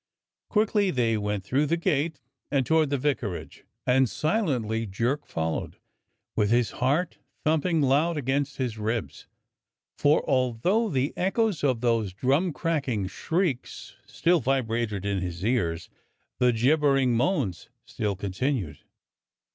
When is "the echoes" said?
10.89-11.63